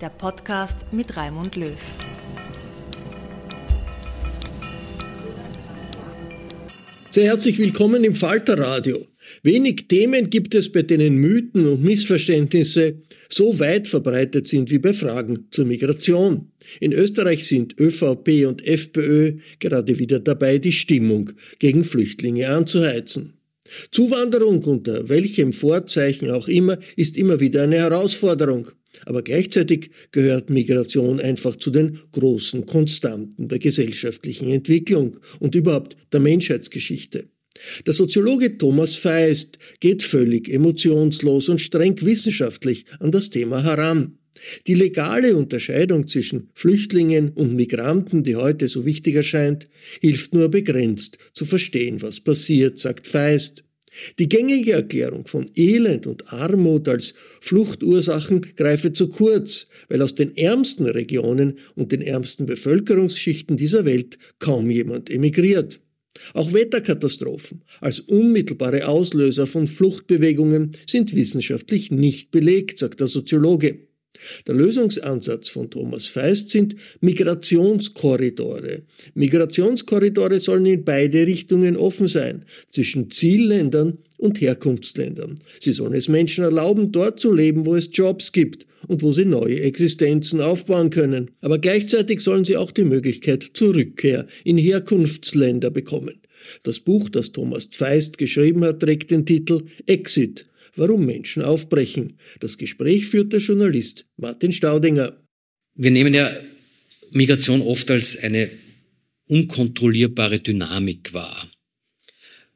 [0.00, 1.72] der Podcast mit Raimund Löw.
[7.10, 9.06] Sehr herzlich willkommen im Falterradio.
[9.42, 14.92] Wenig Themen gibt es, bei denen Mythen und Missverständnisse so weit verbreitet sind wie bei
[14.92, 16.52] Fragen zur Migration.
[16.80, 23.32] In Österreich sind ÖVP und FPÖ gerade wieder dabei, die Stimmung gegen Flüchtlinge anzuheizen.
[23.90, 28.68] Zuwanderung unter welchem Vorzeichen auch immer ist immer wieder eine Herausforderung.
[29.06, 36.20] Aber gleichzeitig gehört Migration einfach zu den großen Konstanten der gesellschaftlichen Entwicklung und überhaupt der
[36.20, 37.28] Menschheitsgeschichte.
[37.86, 44.18] Der Soziologe Thomas Feist geht völlig emotionslos und streng wissenschaftlich an das Thema heran.
[44.66, 49.68] Die legale Unterscheidung zwischen Flüchtlingen und Migranten, die heute so wichtig erscheint,
[50.00, 53.64] hilft nur begrenzt zu verstehen, was passiert, sagt Feist.
[54.18, 60.36] Die gängige Erklärung von Elend und Armut als Fluchtursachen greife zu kurz, weil aus den
[60.36, 65.80] ärmsten Regionen und den ärmsten Bevölkerungsschichten dieser Welt kaum jemand emigriert.
[66.34, 73.87] Auch Wetterkatastrophen als unmittelbare Auslöser von Fluchtbewegungen sind wissenschaftlich nicht belegt, sagt der Soziologe.
[74.46, 78.82] Der Lösungsansatz von Thomas Feist sind Migrationskorridore.
[79.14, 85.38] Migrationskorridore sollen in beide Richtungen offen sein, zwischen Zielländern und Herkunftsländern.
[85.60, 89.24] Sie sollen es Menschen erlauben, dort zu leben, wo es Jobs gibt und wo sie
[89.24, 91.30] neue Existenzen aufbauen können.
[91.40, 96.20] Aber gleichzeitig sollen sie auch die Möglichkeit zur Rückkehr in Herkunftsländer bekommen.
[96.62, 100.46] Das Buch, das Thomas Feist geschrieben hat, trägt den Titel Exit
[100.76, 102.18] warum Menschen aufbrechen.
[102.40, 105.20] Das Gespräch führt der Journalist Martin Staudinger.
[105.74, 106.34] Wir nehmen ja
[107.12, 108.50] Migration oft als eine
[109.26, 111.50] unkontrollierbare Dynamik wahr.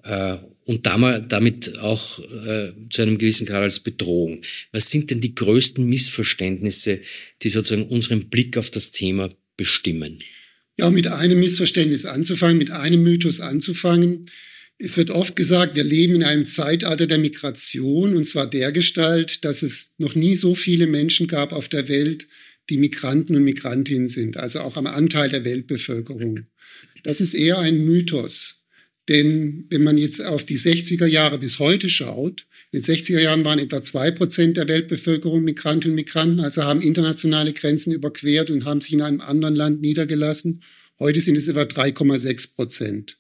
[0.02, 4.42] Äh, und damit auch äh, zu einem gewissen Grad als Bedrohung.
[4.70, 7.00] Was sind denn die größten Missverständnisse,
[7.42, 10.18] die sozusagen unseren Blick auf das Thema bestimmen?
[10.78, 14.26] Ja, mit einem Missverständnis anzufangen, mit einem Mythos anzufangen.
[14.78, 19.44] Es wird oft gesagt, wir leben in einem Zeitalter der Migration und zwar der Gestalt,
[19.44, 22.26] dass es noch nie so viele Menschen gab auf der Welt,
[22.70, 26.46] die Migranten und Migrantinnen sind, also auch am Anteil der Weltbevölkerung.
[27.02, 28.62] Das ist eher ein Mythos.
[29.08, 33.44] Denn wenn man jetzt auf die 60er Jahre bis heute schaut, in den 60er Jahren
[33.44, 38.64] waren etwa zwei Prozent der Weltbevölkerung Migrantinnen und Migranten, also haben internationale Grenzen überquert und
[38.64, 40.62] haben sich in einem anderen Land niedergelassen.
[41.00, 43.18] Heute sind es etwa 3,6 Prozent.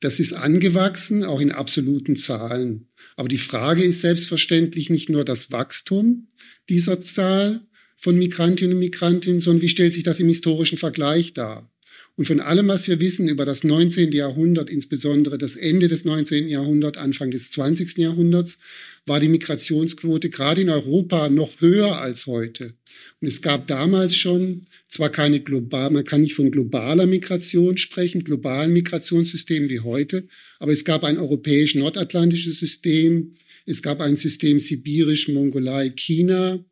[0.00, 2.88] Das ist angewachsen, auch in absoluten Zahlen.
[3.16, 6.28] Aber die Frage ist selbstverständlich nicht nur das Wachstum
[6.68, 7.62] dieser Zahl
[7.96, 11.68] von Migrantinnen und Migrantinnen, sondern wie stellt sich das im historischen Vergleich dar?
[12.14, 14.12] Und von allem, was wir wissen über das 19.
[14.12, 16.48] Jahrhundert, insbesondere das Ende des 19.
[16.48, 17.96] Jahrhunderts, Anfang des 20.
[17.98, 18.58] Jahrhunderts,
[19.06, 22.74] war die Migrationsquote gerade in Europa noch höher als heute.
[23.20, 28.24] Und es gab damals schon zwar keine global, man kann nicht von globaler Migration sprechen,
[28.24, 30.26] globalen Migrationssystemen wie heute,
[30.58, 33.34] aber es gab ein europäisch-nordatlantisches System,
[33.66, 36.64] es gab ein System sibirisch, Mongolei, China,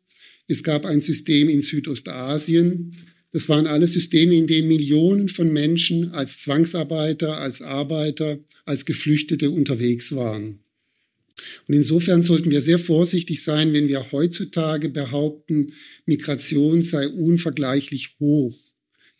[0.47, 2.95] es gab ein System in Südostasien.
[3.33, 9.51] Das waren alle Systeme, in denen Millionen von Menschen als Zwangsarbeiter, als Arbeiter, als Geflüchtete
[9.51, 10.59] unterwegs waren.
[11.67, 15.73] Und insofern sollten wir sehr vorsichtig sein, wenn wir heutzutage behaupten,
[16.05, 18.55] Migration sei unvergleichlich hoch.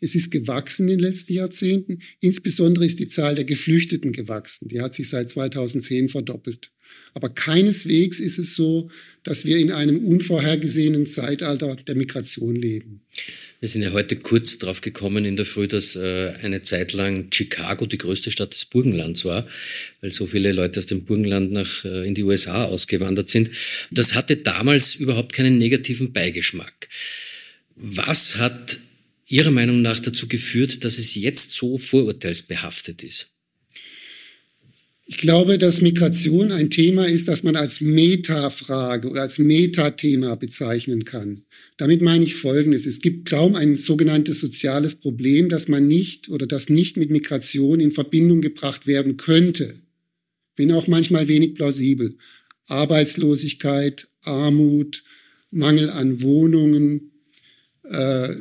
[0.00, 2.00] Es ist gewachsen in den letzten Jahrzehnten.
[2.20, 4.68] Insbesondere ist die Zahl der Geflüchteten gewachsen.
[4.68, 6.70] Die hat sich seit 2010 verdoppelt.
[7.14, 8.90] Aber keineswegs ist es so,
[9.24, 13.02] dass wir in einem unvorhergesehenen Zeitalter der Migration leben.
[13.60, 17.26] Wir sind ja heute kurz drauf gekommen in der Früh, dass äh, eine Zeit lang
[17.32, 19.48] Chicago die größte Stadt des Burgenlands war,
[20.00, 23.50] weil so viele Leute aus dem Burgenland nach, äh, in die USA ausgewandert sind.
[23.90, 26.88] Das hatte damals überhaupt keinen negativen Beigeschmack.
[27.74, 28.78] Was hat
[29.26, 33.26] Ihrer Meinung nach dazu geführt, dass es jetzt so vorurteilsbehaftet ist?
[35.10, 41.06] Ich glaube, dass Migration ein Thema ist, das man als Metafrage oder als Metathema bezeichnen
[41.06, 41.44] kann.
[41.78, 42.84] Damit meine ich Folgendes.
[42.84, 47.80] Es gibt kaum ein sogenanntes soziales Problem, das man nicht oder das nicht mit Migration
[47.80, 49.80] in Verbindung gebracht werden könnte.
[50.56, 52.18] Bin auch manchmal wenig plausibel.
[52.66, 55.04] Arbeitslosigkeit, Armut,
[55.50, 57.12] Mangel an Wohnungen,
[57.84, 58.34] äh,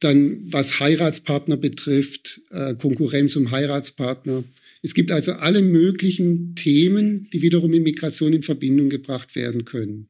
[0.00, 4.42] dann was Heiratspartner betrifft, äh, Konkurrenz um Heiratspartner.
[4.82, 10.08] Es gibt also alle möglichen Themen, die wiederum mit Migration in Verbindung gebracht werden können.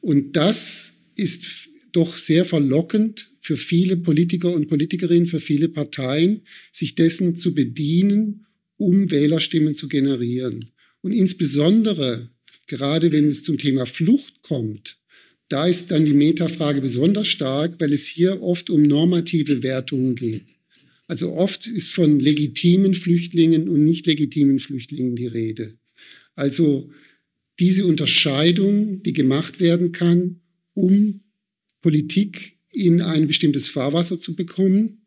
[0.00, 6.42] Und das ist doch sehr verlockend für viele Politiker und Politikerinnen, für viele Parteien,
[6.72, 8.46] sich dessen zu bedienen,
[8.76, 10.70] um Wählerstimmen zu generieren.
[11.02, 12.30] Und insbesondere,
[12.66, 14.98] gerade wenn es zum Thema Flucht kommt,
[15.48, 20.44] da ist dann die Metafrage besonders stark, weil es hier oft um normative Wertungen geht.
[21.10, 25.76] Also oft ist von legitimen Flüchtlingen und nicht legitimen Flüchtlingen die Rede.
[26.34, 26.88] Also
[27.58, 30.40] diese Unterscheidung, die gemacht werden kann,
[30.72, 31.22] um
[31.82, 35.04] Politik in ein bestimmtes Fahrwasser zu bekommen,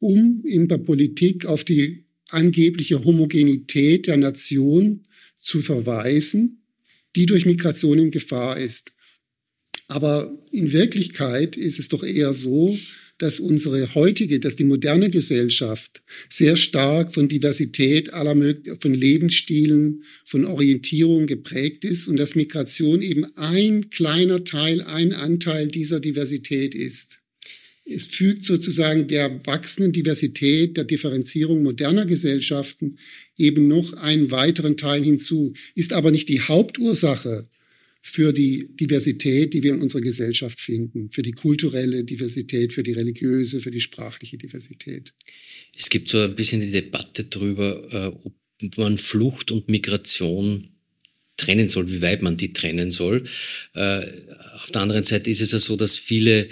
[0.00, 6.64] um in der Politik auf die angebliche Homogenität der Nation zu verweisen,
[7.14, 8.92] die durch Migration in Gefahr ist.
[9.86, 12.76] Aber in Wirklichkeit ist es doch eher so,
[13.18, 18.34] dass unsere heutige, dass die moderne Gesellschaft sehr stark von Diversität aller
[18.80, 25.68] von Lebensstilen, von Orientierung geprägt ist und dass Migration eben ein kleiner Teil, ein Anteil
[25.68, 27.20] dieser Diversität ist.
[27.86, 32.96] Es fügt sozusagen der wachsenden Diversität, der Differenzierung moderner Gesellschaften
[33.36, 37.46] eben noch einen weiteren Teil hinzu, ist aber nicht die Hauptursache
[38.06, 42.92] für die Diversität, die wir in unserer Gesellschaft finden, für die kulturelle Diversität, für die
[42.92, 45.14] religiöse, für die sprachliche Diversität.
[45.74, 48.34] Es gibt so ein bisschen die Debatte darüber, äh, ob
[48.76, 50.68] man Flucht und Migration
[51.38, 53.22] trennen soll, wie weit man die trennen soll.
[53.72, 54.02] Äh,
[54.56, 56.50] auf der anderen Seite ist es ja so, dass viele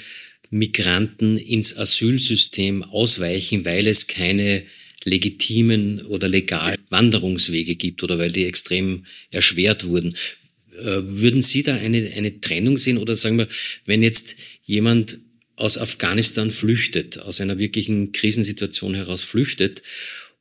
[0.49, 4.65] Migranten ins Asylsystem ausweichen, weil es keine
[5.05, 10.15] legitimen oder legalen Wanderungswege gibt oder weil die extrem erschwert wurden.
[10.79, 13.49] Äh, würden Sie da eine, eine Trennung sehen oder sagen wir,
[13.85, 15.19] wenn jetzt jemand
[15.57, 19.83] aus Afghanistan flüchtet, aus einer wirklichen Krisensituation heraus flüchtet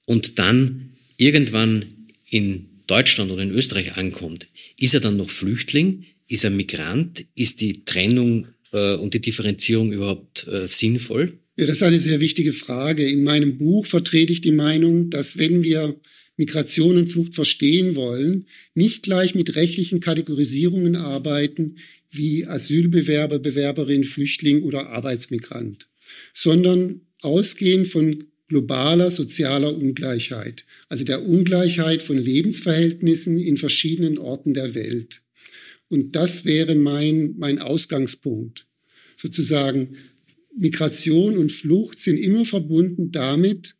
[0.05, 1.85] und dann irgendwann
[2.29, 4.47] in Deutschland oder in Österreich ankommt,
[4.77, 6.05] ist er dann noch Flüchtling?
[6.27, 7.25] Ist er Migrant?
[7.35, 11.37] Ist die Trennung äh, und die Differenzierung überhaupt äh, sinnvoll?
[11.57, 13.03] Ja, das ist eine sehr wichtige Frage.
[13.05, 15.99] In meinem Buch vertrete ich die Meinung, dass wenn wir
[16.41, 21.75] Migration und Flucht verstehen wollen, nicht gleich mit rechtlichen Kategorisierungen arbeiten
[22.09, 25.87] wie Asylbewerber, Bewerberin, Flüchtling oder Arbeitsmigrant,
[26.33, 34.73] sondern ausgehen von globaler sozialer Ungleichheit, also der Ungleichheit von Lebensverhältnissen in verschiedenen Orten der
[34.73, 35.21] Welt.
[35.89, 38.65] Und das wäre mein, mein Ausgangspunkt.
[39.15, 39.95] Sozusagen
[40.57, 43.75] Migration und Flucht sind immer verbunden damit,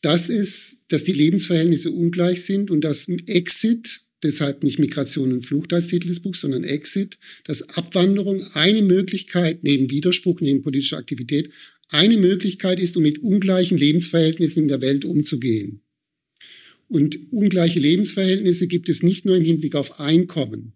[0.00, 5.72] das ist, dass die Lebensverhältnisse ungleich sind und dass Exit, deshalb nicht Migration und Flucht
[5.72, 11.50] als Titel des Buchs, sondern Exit, dass Abwanderung eine Möglichkeit, neben Widerspruch, neben politischer Aktivität,
[11.88, 15.82] eine Möglichkeit ist, um mit ungleichen Lebensverhältnissen in der Welt umzugehen.
[16.86, 20.74] Und ungleiche Lebensverhältnisse gibt es nicht nur im Hinblick auf Einkommen.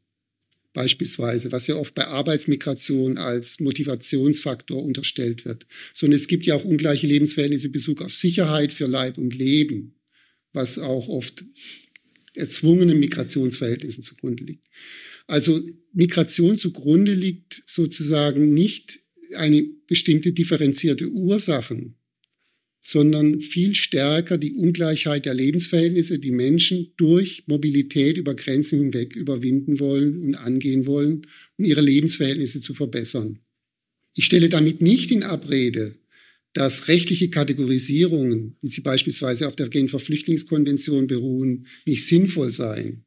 [0.73, 6.65] Beispielsweise, was ja oft bei Arbeitsmigration als Motivationsfaktor unterstellt wird, sondern es gibt ja auch
[6.65, 10.01] ungleiche Lebensverhältnisse in Bezug auf Sicherheit für Leib und Leben,
[10.53, 11.45] was auch oft
[12.35, 14.67] erzwungenen Migrationsverhältnissen zugrunde liegt.
[15.27, 15.63] Also
[15.93, 19.01] Migration zugrunde liegt sozusagen nicht
[19.35, 21.97] eine bestimmte differenzierte Ursachen,
[22.85, 29.79] sondern viel stärker die Ungleichheit der Lebensverhältnisse, die Menschen durch Mobilität über Grenzen hinweg überwinden
[29.79, 33.39] wollen und angehen wollen, um ihre Lebensverhältnisse zu verbessern.
[34.17, 35.95] Ich stelle damit nicht in Abrede,
[36.55, 43.05] dass rechtliche Kategorisierungen, wie sie beispielsweise auf der Genfer Flüchtlingskonvention beruhen, nicht sinnvoll seien.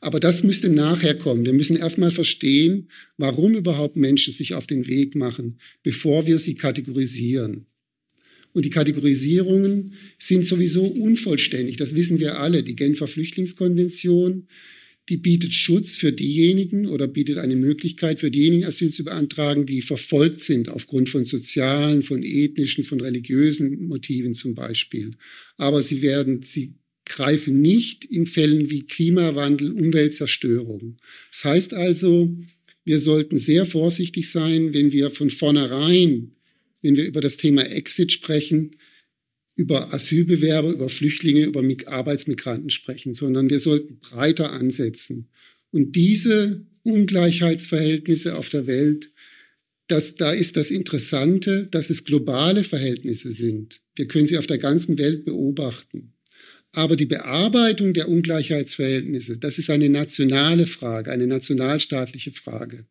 [0.00, 1.46] Aber das müsste nachher kommen.
[1.46, 6.54] Wir müssen erstmal verstehen, warum überhaupt Menschen sich auf den Weg machen, bevor wir sie
[6.54, 7.66] kategorisieren.
[8.56, 11.76] Und die Kategorisierungen sind sowieso unvollständig.
[11.76, 12.62] Das wissen wir alle.
[12.62, 14.46] Die Genfer Flüchtlingskonvention,
[15.10, 19.82] die bietet Schutz für diejenigen oder bietet eine Möglichkeit für diejenigen Asyl zu beantragen, die
[19.82, 25.10] verfolgt sind aufgrund von sozialen, von ethnischen, von religiösen Motiven zum Beispiel.
[25.58, 30.96] Aber sie werden, sie greifen nicht in Fällen wie Klimawandel, Umweltzerstörung.
[31.30, 32.34] Das heißt also,
[32.86, 36.35] wir sollten sehr vorsichtig sein, wenn wir von vornherein
[36.82, 38.76] wenn wir über das Thema Exit sprechen,
[39.54, 45.28] über Asylbewerber, über Flüchtlinge, über Arbeitsmigranten sprechen, sondern wir sollten breiter ansetzen.
[45.70, 49.10] Und diese Ungleichheitsverhältnisse auf der Welt,
[49.88, 53.80] das, da ist das Interessante, dass es globale Verhältnisse sind.
[53.94, 56.12] Wir können sie auf der ganzen Welt beobachten.
[56.72, 62.86] Aber die Bearbeitung der Ungleichheitsverhältnisse, das ist eine nationale Frage, eine nationalstaatliche Frage.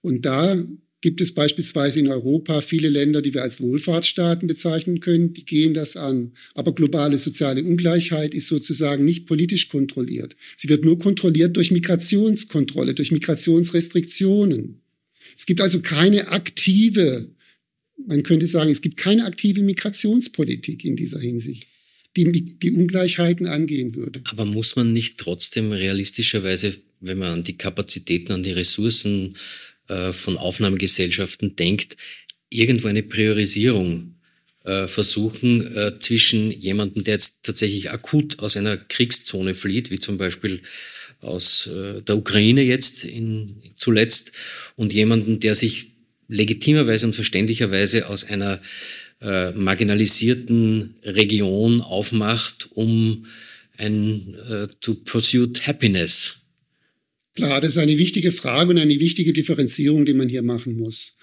[0.00, 0.60] Und da
[1.00, 5.74] gibt es beispielsweise in Europa viele Länder, die wir als Wohlfahrtsstaaten bezeichnen können, die gehen
[5.74, 6.32] das an.
[6.54, 10.36] Aber globale soziale Ungleichheit ist sozusagen nicht politisch kontrolliert.
[10.56, 14.80] Sie wird nur kontrolliert durch Migrationskontrolle, durch Migrationsrestriktionen.
[15.38, 17.30] Es gibt also keine aktive,
[18.06, 21.66] man könnte sagen, es gibt keine aktive Migrationspolitik in dieser Hinsicht
[22.16, 24.22] die die Ungleichheiten angehen würde.
[24.24, 29.36] Aber muss man nicht trotzdem realistischerweise, wenn man an die Kapazitäten, an die Ressourcen
[30.12, 31.96] von Aufnahmegesellschaften denkt,
[32.50, 34.16] irgendwo eine Priorisierung
[34.64, 40.18] äh, versuchen äh, zwischen jemandem, der jetzt tatsächlich akut aus einer Kriegszone flieht, wie zum
[40.18, 40.60] Beispiel
[41.20, 44.32] aus äh, der Ukraine jetzt in, zuletzt,
[44.76, 45.92] und jemanden, der sich
[46.28, 48.60] legitimerweise und verständlicherweise aus einer
[49.20, 53.26] äh, marginalisierten Region aufmacht, um
[53.76, 56.39] ein äh, to pursue happiness
[57.34, 61.16] Klar, das ist eine wichtige Frage und eine wichtige Differenzierung, die man hier machen muss.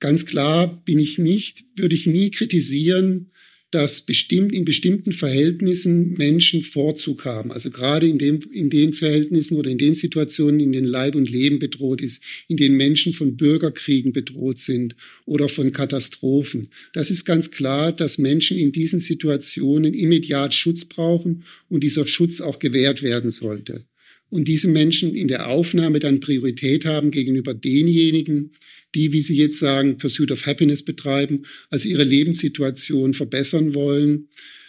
[0.00, 3.30] Ganz klar bin ich nicht, würde ich nie kritisieren,
[3.72, 7.50] dass bestimmt in bestimmten Verhältnissen Menschen Vorzug haben.
[7.50, 11.30] Also gerade in, dem, in den Verhältnissen oder in den Situationen, in denen Leib und
[11.30, 16.68] Leben bedroht ist, in denen Menschen von Bürgerkriegen bedroht sind oder von Katastrophen.
[16.92, 22.42] Das ist ganz klar, dass Menschen in diesen Situationen immediat Schutz brauchen und dieser Schutz
[22.42, 23.86] auch gewährt werden sollte
[24.32, 28.52] und diese Menschen in der Aufnahme dann Priorität haben gegenüber denjenigen,
[28.94, 34.28] die, wie Sie jetzt sagen, Pursuit of Happiness betreiben, also ihre Lebenssituation verbessern wollen,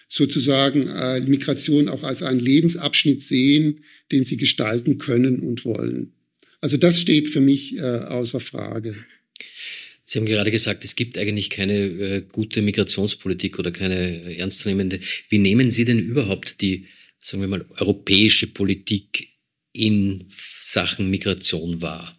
[0.10, 6.12] sozusagen äh, Migration auch als einen Lebensabschnitt sehen, den sie gestalten können und wollen.
[6.60, 8.98] Also das steht für mich äh, außer Frage.
[10.03, 15.00] Sie haben gerade gesagt, es gibt eigentlich keine äh, gute Migrationspolitik oder keine ernstzunehmende.
[15.29, 16.88] Wie nehmen Sie denn überhaupt die,
[17.20, 19.33] sagen wir mal, europäische Politik
[19.74, 20.25] in
[20.62, 22.18] Sachen Migration war?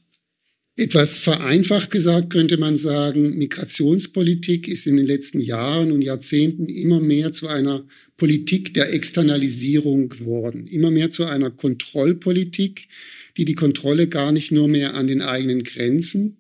[0.77, 7.01] Etwas vereinfacht gesagt könnte man sagen, Migrationspolitik ist in den letzten Jahren und Jahrzehnten immer
[7.01, 12.89] mehr zu einer Politik der Externalisierung geworden, immer mehr zu einer Kontrollpolitik,
[13.37, 16.39] die die Kontrolle gar nicht nur mehr an den eigenen Grenzen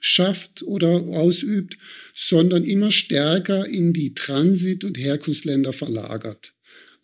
[0.00, 1.78] schafft oder ausübt,
[2.12, 6.55] sondern immer stärker in die Transit- und Herkunftsländer verlagert.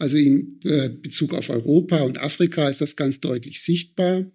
[0.03, 4.29] Also in äh, Bezug auf Europa und Afrika ist das ganz deutlich sichtbar.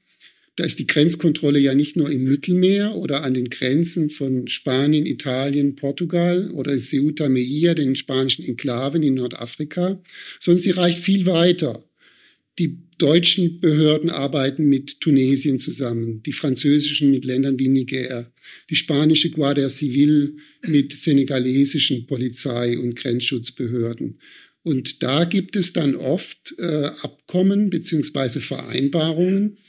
[0.55, 5.05] Da ist die Grenzkontrolle ja nicht nur im Mittelmeer oder an den Grenzen von Spanien,
[5.05, 10.01] Italien, Portugal oder Ceuta, Melilla, den spanischen Enklaven in Nordafrika,
[10.39, 11.83] sondern sie reicht viel weiter.
[12.59, 18.31] Die deutschen Behörden arbeiten mit Tunesien zusammen, die französischen mit Ländern wie Niger,
[18.69, 24.17] die spanische Guardia Civil mit senegalesischen Polizei- und Grenzschutzbehörden.
[24.67, 29.59] Und da gibt es dann oft äh, Abkommen beziehungsweise Vereinbarungen,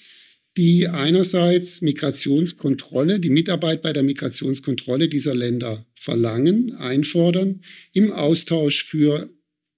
[0.56, 7.60] die einerseits Migrationskontrolle, die Mitarbeit bei der Migrationskontrolle dieser Länder verlangen, einfordern,
[7.92, 9.32] im Austausch für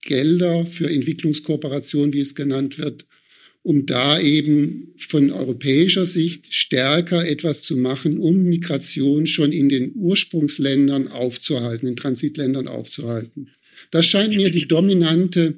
[0.05, 3.05] Gelder, für Entwicklungskooperation, wie es genannt wird,
[3.61, 9.93] um da eben von europäischer Sicht stärker etwas zu machen, um Migration schon in den
[9.97, 13.51] Ursprungsländern aufzuhalten, in Transitländern aufzuhalten.
[13.91, 15.55] Das scheint mir die dominante,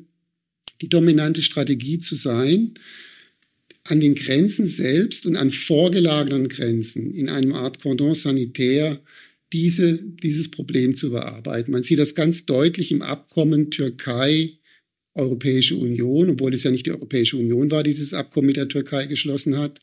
[0.81, 2.75] die dominante Strategie zu sein,
[3.85, 9.01] an den Grenzen selbst und an vorgelagerten Grenzen in einem Art Cordon sanitaire
[9.53, 11.73] diese, dieses Problem zu bearbeiten.
[11.73, 14.53] Man sieht das ganz deutlich im Abkommen Türkei,
[15.15, 18.69] Europäische Union, obwohl es ja nicht die Europäische Union war, die dieses Abkommen mit der
[18.69, 19.79] Türkei geschlossen hat,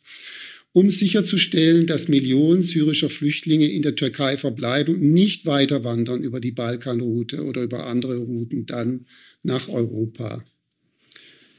[0.72, 6.40] um sicherzustellen, dass Millionen syrischer Flüchtlinge in der Türkei verbleiben und nicht weiter wandern über
[6.40, 9.06] die Balkanroute oder über andere Routen dann
[9.42, 10.44] nach Europa.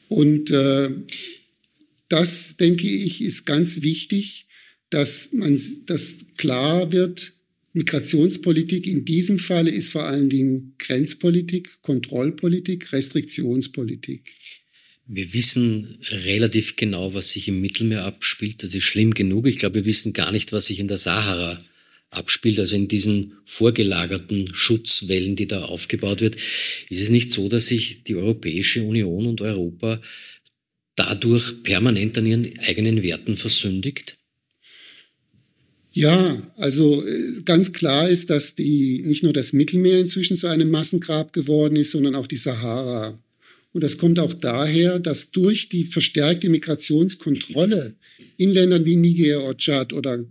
[0.09, 0.91] Und äh,
[2.09, 4.47] das, denke ich, ist ganz wichtig,
[4.91, 7.33] dass man, dass klar wird,
[7.73, 14.35] Migrationspolitik in diesem Falle ist vor allen Dingen Grenzpolitik, Kontrollpolitik, Restriktionspolitik.
[15.13, 18.63] Wir wissen relativ genau, was sich im Mittelmeer abspielt.
[18.63, 19.49] Das ist schlimm genug.
[19.49, 21.61] Ich glaube, wir wissen gar nicht, was sich in der Sahara
[22.11, 26.37] abspielt, also in diesen vorgelagerten Schutzwellen, die da aufgebaut wird.
[26.37, 30.01] Ist es nicht so, dass sich die Europäische Union und Europa
[30.95, 34.17] dadurch permanent an ihren eigenen Werten versündigt?
[35.91, 40.71] Ja, also äh, ganz klar ist, dass die, nicht nur das Mittelmeer inzwischen zu einem
[40.71, 43.19] Massengrab geworden ist, sondern auch die Sahara.
[43.73, 47.95] Und das kommt auch daher, dass durch die verstärkte Migrationskontrolle
[48.37, 50.25] in Ländern wie Niger, Tschad oder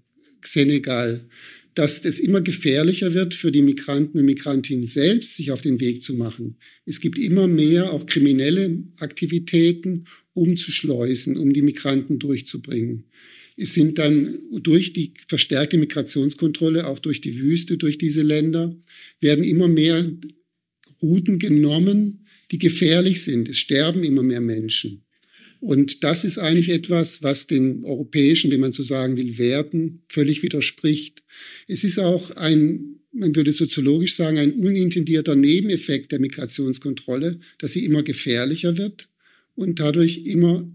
[0.44, 1.26] Senegal,
[1.74, 6.04] dass es immer gefährlicher wird für die Migranten und Migrantinnen selbst, sich auf den Weg
[6.04, 6.58] zu machen.
[6.86, 10.04] Es gibt immer mehr auch kriminelle Aktivitäten,
[10.34, 13.06] um zu schleusen, um die Migranten durchzubringen.
[13.56, 18.76] Es sind dann durch die verstärkte Migrationskontrolle, auch durch die Wüste, durch diese Länder,
[19.22, 20.10] werden immer mehr
[21.02, 23.50] Routen genommen, die gefährlich sind.
[23.50, 25.04] Es sterben immer mehr Menschen.
[25.60, 30.42] Und das ist eigentlich etwas, was den europäischen, wenn man so sagen will, Werten völlig
[30.42, 31.24] widerspricht.
[31.68, 37.84] Es ist auch ein, man würde soziologisch sagen, ein unintendierter Nebeneffekt der Migrationskontrolle, dass sie
[37.84, 39.10] immer gefährlicher wird
[39.56, 40.72] und dadurch immer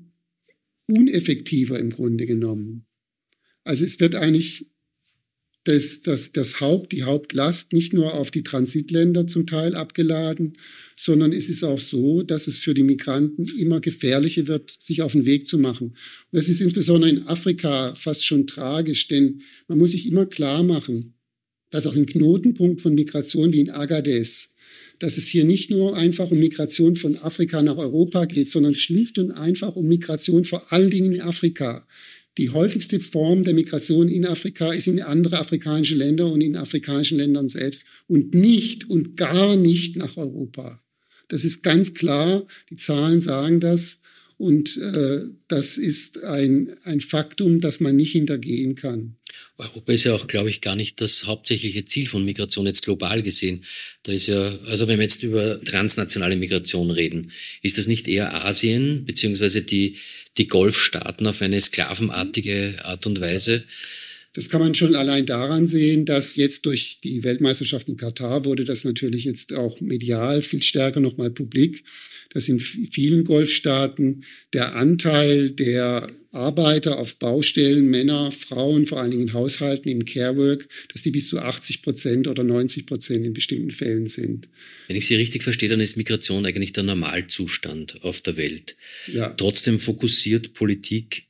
[0.87, 2.85] uneffektiver im Grunde genommen.
[3.64, 4.66] Also es wird eigentlich
[5.64, 10.59] das, das, das Haupt, die Hauptlast nicht nur auf die Transitländer zum Teil abgeladen,
[10.94, 15.12] sondern es ist auch so, dass es für die Migranten immer gefährlicher wird, sich auf
[15.12, 15.88] den Weg zu machen.
[15.88, 15.97] Und
[16.33, 21.14] das ist insbesondere in Afrika fast schon tragisch, denn man muss sich immer klar machen,
[21.70, 24.55] dass auch ein Knotenpunkt von Migration wie in Agadez
[24.98, 29.18] dass es hier nicht nur einfach um Migration von Afrika nach Europa geht, sondern schlicht
[29.18, 31.87] und einfach um Migration vor allen Dingen in Afrika.
[32.37, 37.18] Die häufigste Form der Migration in Afrika ist in andere afrikanische Länder und in afrikanischen
[37.18, 40.83] Ländern selbst und nicht und gar nicht nach Europa.
[41.29, 44.01] Das ist ganz klar, die Zahlen sagen das
[44.37, 49.16] und äh, das ist ein, ein Faktum, das man nicht hintergehen kann.
[49.57, 53.23] Europa ist ja auch, glaube ich, gar nicht das hauptsächliche Ziel von Migration jetzt global
[53.23, 53.64] gesehen.
[54.03, 57.31] Da ist ja, also wenn wir jetzt über transnationale Migration reden,
[57.62, 59.97] ist das nicht eher Asien beziehungsweise die,
[60.38, 63.64] die Golfstaaten auf eine sklavenartige Art und Weise?
[64.35, 68.64] Das kann man schon allein daran sehen, dass jetzt durch die Weltmeisterschaft in Katar wurde
[68.64, 71.85] das natürlich jetzt auch medial viel stärker nochmal publik
[72.35, 79.29] dass in vielen Golfstaaten der Anteil der Arbeiter auf Baustellen, Männer, Frauen, vor allen Dingen
[79.29, 83.70] in Haushalten, im Carework, dass die bis zu 80 Prozent oder 90 Prozent in bestimmten
[83.70, 84.49] Fällen sind.
[84.88, 88.77] Wenn ich Sie richtig verstehe, dann ist Migration eigentlich der Normalzustand auf der Welt.
[89.07, 89.29] Ja.
[89.29, 91.29] Trotzdem fokussiert Politik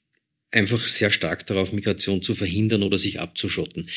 [0.55, 3.89] einfach sehr stark darauf, Migration zu verhindern oder sich abzuschotten.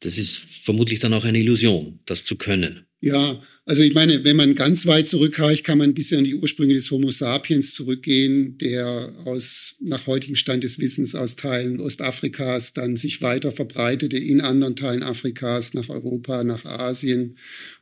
[0.00, 2.84] Das ist vermutlich dann auch eine Illusion, das zu können.
[3.02, 6.74] Ja, also ich meine, wenn man ganz weit zurückreicht, kann man bis an die Ursprünge
[6.74, 12.96] des Homo sapiens zurückgehen, der aus, nach heutigem Stand des Wissens aus Teilen Ostafrikas dann
[12.96, 17.36] sich weiter verbreitete in anderen Teilen Afrikas, nach Europa, nach Asien.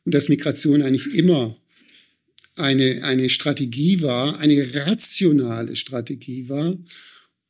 [0.05, 1.57] Und dass Migration eigentlich immer
[2.55, 6.77] eine, eine Strategie war, eine rationale Strategie war,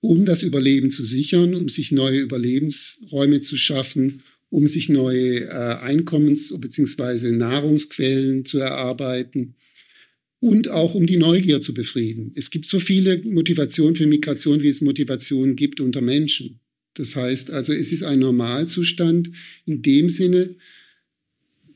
[0.00, 5.76] um das Überleben zu sichern, um sich neue Überlebensräume zu schaffen um sich neue äh,
[5.80, 7.32] Einkommens- bzw.
[7.32, 9.56] Nahrungsquellen zu erarbeiten
[10.40, 12.32] und auch um die Neugier zu befrieden.
[12.34, 16.60] Es gibt so viele Motivationen für Migration, wie es Motivationen gibt unter Menschen.
[16.94, 19.30] Das heißt also, es ist ein Normalzustand
[19.66, 20.56] in dem Sinne,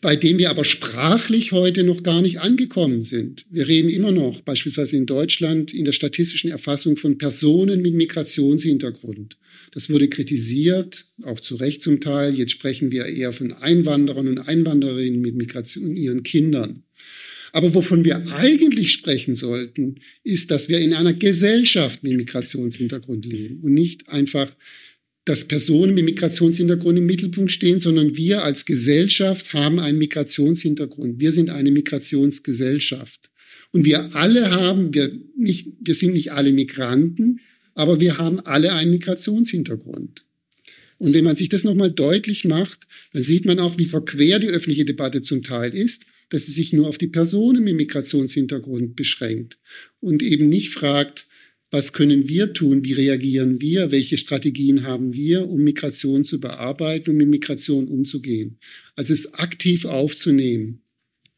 [0.02, 3.46] bei dem wir aber sprachlich heute noch gar nicht angekommen sind.
[3.50, 9.38] Wir reden immer noch beispielsweise in Deutschland in der statistischen Erfassung von Personen mit Migrationshintergrund.
[9.70, 12.34] Das wurde kritisiert, auch zu Recht zum Teil.
[12.34, 16.82] Jetzt sprechen wir eher von Einwanderern und Einwandererinnen mit Migration und ihren Kindern.
[17.52, 23.60] Aber wovon wir eigentlich sprechen sollten, ist, dass wir in einer Gesellschaft mit Migrationshintergrund leben
[23.60, 24.52] und nicht einfach,
[25.24, 31.20] dass Personen mit Migrationshintergrund im Mittelpunkt stehen, sondern wir als Gesellschaft haben einen Migrationshintergrund.
[31.20, 33.30] Wir sind eine Migrationsgesellschaft.
[33.72, 37.40] Und wir alle haben, wir, nicht, wir sind nicht alle Migranten,
[37.74, 40.24] aber wir haben alle einen Migrationshintergrund.
[40.98, 44.48] Und wenn man sich das nochmal deutlich macht, dann sieht man auch, wie verquer die
[44.48, 49.58] öffentliche Debatte zum Teil ist, dass sie sich nur auf die Personen mit Migrationshintergrund beschränkt
[50.00, 51.26] und eben nicht fragt,
[51.72, 57.10] was können wir tun, wie reagieren wir, welche Strategien haben wir, um Migration zu bearbeiten
[57.10, 58.58] um mit Migration umzugehen.
[58.94, 60.82] Also es aktiv aufzunehmen.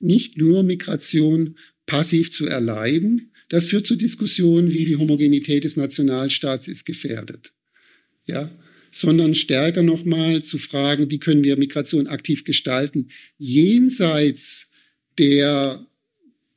[0.01, 6.67] Nicht nur Migration passiv zu erleiden, das führt zu Diskussionen, wie die Homogenität des Nationalstaats
[6.67, 7.53] ist gefährdet.
[8.27, 8.51] Ja,
[8.91, 14.71] sondern stärker nochmal zu fragen, wie können wir Migration aktiv gestalten, jenseits
[15.19, 15.87] der,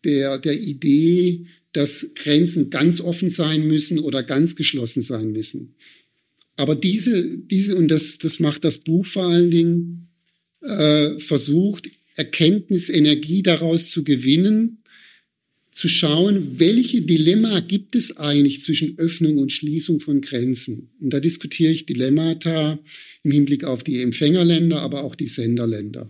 [0.03, 5.75] der, der Idee, dass Grenzen ganz offen sein müssen oder ganz geschlossen sein müssen.
[6.55, 10.07] Aber diese, diese und das, das macht das Buch vor allen Dingen,
[10.61, 14.83] äh, versucht, Erkenntnis, Energie daraus zu gewinnen,
[15.71, 20.89] zu schauen, welche Dilemma gibt es eigentlich zwischen Öffnung und Schließung von Grenzen.
[20.99, 22.79] Und da diskutiere ich Dilemmata
[23.21, 26.09] im Hinblick auf die Empfängerländer, aber auch die Senderländer.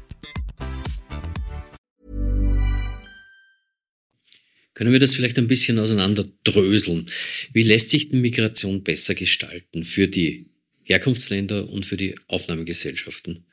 [4.81, 7.05] Können wir das vielleicht ein bisschen auseinanderdröseln?
[7.53, 10.47] Wie lässt sich die Migration besser gestalten für die
[10.81, 13.45] Herkunftsländer und für die Aufnahmegesellschaften?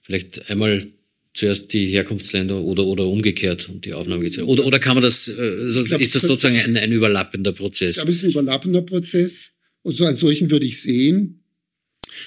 [0.00, 0.86] Vielleicht einmal
[1.34, 4.50] zuerst die Herkunftsländer oder, oder umgekehrt und die Aufnahmegesellschaften.
[4.50, 7.90] Oder, oder kann man das, äh, so, glaub, ist das sozusagen ein, ein überlappender Prozess?
[7.90, 9.56] Ich glaube, es ist ein überlappender Prozess.
[9.82, 11.44] Und so als solchen würde ich sehen,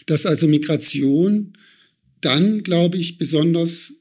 [0.06, 1.58] dass also Migration
[2.22, 3.96] dann, glaube ich, besonders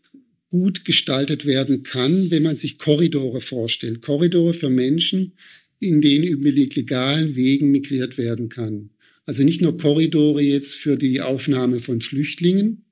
[0.48, 4.02] gut gestaltet werden kann, wenn man sich Korridore vorstellt.
[4.02, 5.32] Korridore für Menschen,
[5.78, 8.90] in denen über legalen Wegen migriert werden kann.
[9.24, 12.84] Also nicht nur Korridore jetzt für die Aufnahme von Flüchtlingen,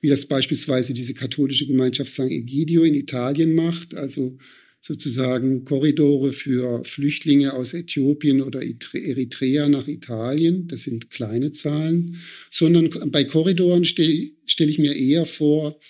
[0.00, 4.36] wie das beispielsweise diese katholische Gemeinschaft San Egidio in Italien macht, also
[4.82, 10.68] sozusagen Korridore für Flüchtlinge aus Äthiopien oder Eritrea nach Italien.
[10.68, 12.18] Das sind kleine Zahlen,
[12.50, 15.80] sondern bei Korridoren stelle stell ich mir eher vor,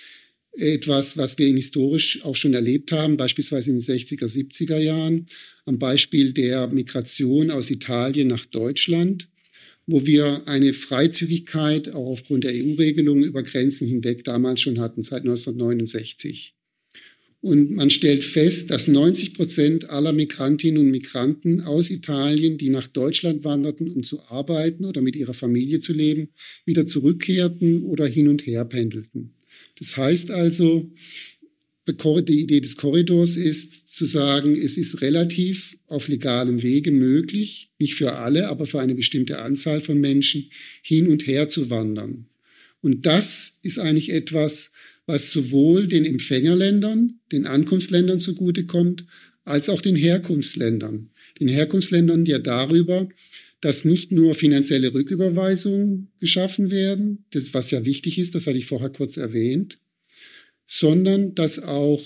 [0.56, 5.26] etwas, was wir historisch auch schon erlebt haben, beispielsweise in den 60er, 70er Jahren,
[5.64, 9.28] am Beispiel der Migration aus Italien nach Deutschland,
[9.86, 15.22] wo wir eine Freizügigkeit auch aufgrund der EU-Regelungen über Grenzen hinweg damals schon hatten, seit
[15.22, 16.54] 1969.
[17.40, 22.86] Und man stellt fest, dass 90 Prozent aller Migrantinnen und Migranten aus Italien, die nach
[22.86, 26.28] Deutschland wanderten, um zu arbeiten oder mit ihrer Familie zu leben,
[26.64, 29.34] wieder zurückkehrten oder hin und her pendelten.
[29.78, 30.90] Das heißt also,
[31.87, 37.94] die Idee des Korridors ist zu sagen, es ist relativ auf legalem Wege möglich, nicht
[37.94, 40.50] für alle, aber für eine bestimmte Anzahl von Menschen
[40.82, 42.26] hin und her zu wandern.
[42.80, 44.72] Und das ist eigentlich etwas,
[45.06, 49.04] was sowohl den Empfängerländern, den Ankunftsländern zugutekommt,
[49.44, 51.10] als auch den Herkunftsländern.
[51.40, 53.08] Den Herkunftsländern ja darüber,
[53.64, 58.66] dass nicht nur finanzielle Rücküberweisungen geschaffen werden, das was ja wichtig ist, das hatte ich
[58.66, 59.79] vorher kurz erwähnt,
[60.66, 62.03] sondern dass auch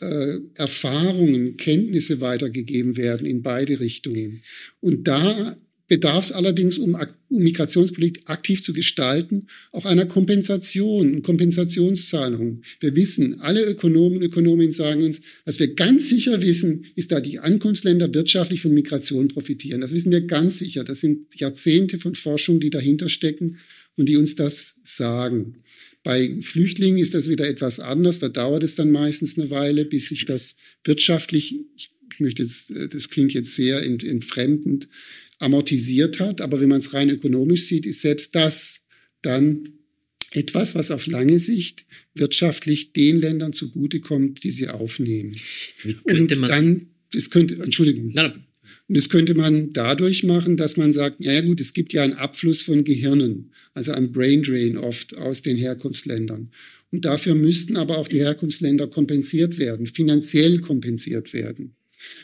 [0.00, 4.42] äh, Erfahrungen, Kenntnisse weitergegeben werden in beide Richtungen.
[4.80, 5.56] Und da
[5.88, 12.62] bedarf es allerdings, um, um Migrationspolitik aktiv zu gestalten, auch einer Kompensation, Kompensationszahlung.
[12.80, 17.20] Wir wissen, alle Ökonomen und Ökonominnen sagen uns, was wir ganz sicher wissen, ist, da
[17.20, 19.80] die Ankunftsländer wirtschaftlich von Migration profitieren.
[19.80, 20.84] Das wissen wir ganz sicher.
[20.84, 23.56] Das sind Jahrzehnte von Forschung, die dahinter stecken
[23.96, 25.56] und die uns das sagen.
[26.04, 28.18] Bei Flüchtlingen ist das wieder etwas anders.
[28.18, 33.08] Da dauert es dann meistens eine Weile, bis sich das wirtschaftlich, ich möchte jetzt, das
[33.10, 34.88] klingt jetzt sehr entfremdend,
[35.38, 36.40] amortisiert hat.
[36.40, 38.82] Aber wenn man es rein ökonomisch sieht, ist selbst das
[39.22, 39.78] dann
[40.32, 45.36] etwas, was auf lange Sicht wirtschaftlich den Ländern zugutekommt, die sie aufnehmen.
[46.04, 48.12] Und dann, das könnte, Entschuldigung.
[48.14, 48.44] Nein.
[48.88, 52.14] Und das könnte man dadurch machen, dass man sagt, ja gut, es gibt ja einen
[52.14, 56.50] Abfluss von Gehirnen, also ein Brain Drain oft aus den Herkunftsländern.
[56.90, 61.74] Und dafür müssten aber auch die Herkunftsländer kompensiert werden, finanziell kompensiert werden.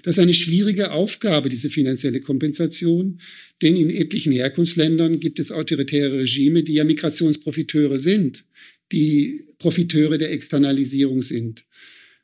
[0.03, 3.21] Das ist eine schwierige Aufgabe, diese finanzielle Kompensation,
[3.63, 8.45] denn in etlichen Herkunftsländern gibt es autoritäre Regime, die ja Migrationsprofiteure sind,
[8.93, 11.65] die Profiteure der Externalisierung sind.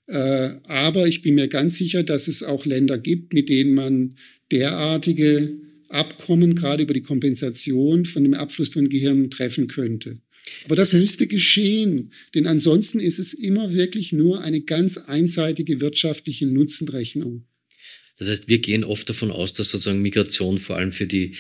[0.07, 4.17] Äh, aber ich bin mir ganz sicher, dass es auch Länder gibt, mit denen man
[4.51, 5.57] derartige
[5.89, 10.21] Abkommen, gerade über die Kompensation von dem Abfluss von Gehirnen treffen könnte.
[10.65, 16.47] Aber das müsste geschehen, denn ansonsten ist es immer wirklich nur eine ganz einseitige wirtschaftliche
[16.47, 17.47] Nutzenrechnung.
[18.19, 21.37] Das heißt, wir gehen oft davon aus, dass sozusagen Migration vor allem für die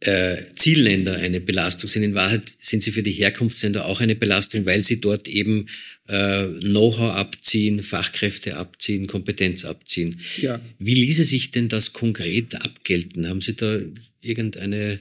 [0.00, 2.02] äh, Zielländer eine Belastung sind.
[2.02, 5.66] In Wahrheit sind sie für die Herkunftsländer auch eine Belastung, weil sie dort eben
[6.08, 10.20] äh, Know-how abziehen, Fachkräfte abziehen, Kompetenz abziehen.
[10.38, 10.60] Ja.
[10.78, 13.28] Wie ließe sich denn das konkret abgelten?
[13.28, 13.80] Haben Sie da
[14.22, 15.00] irgendeine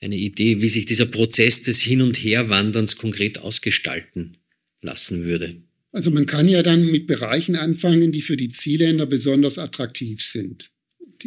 [0.00, 4.36] eine Idee, wie sich dieser Prozess des Hin- und Herwanderns konkret ausgestalten
[4.80, 5.56] lassen würde?
[5.90, 10.70] Also man kann ja dann mit Bereichen anfangen, die für die Zielländer besonders attraktiv sind.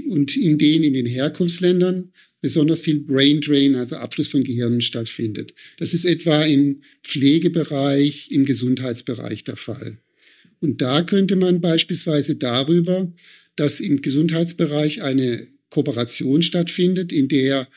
[0.07, 5.53] Und in denen in den Herkunftsländern besonders viel Brain Drain, also Abfluss von Gehirnen stattfindet.
[5.77, 9.97] Das ist etwa im Pflegebereich, im Gesundheitsbereich der Fall.
[10.59, 13.11] Und da könnte man beispielsweise darüber,
[13.55, 17.67] dass im Gesundheitsbereich eine Kooperation stattfindet, in der